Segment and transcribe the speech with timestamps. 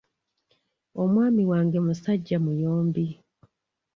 [1.01, 3.05] Omwami wange musajja muyombi.